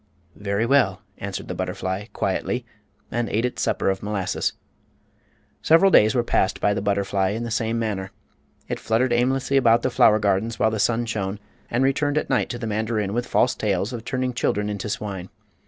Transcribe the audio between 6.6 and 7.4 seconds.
the butterfly